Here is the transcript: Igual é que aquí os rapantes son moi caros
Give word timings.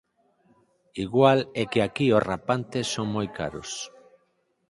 Igual 1.03 1.39
é 1.61 1.63
que 1.71 1.79
aquí 1.87 2.07
os 2.17 2.25
rapantes 2.31 2.85
son 2.95 3.07
moi 3.15 3.27
caros 3.37 3.71